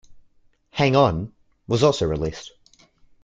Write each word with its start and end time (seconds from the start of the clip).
"Hang 0.71 0.95
On" 0.95 1.31
was 1.67 1.83
also 1.83 2.07
released. 2.07 2.53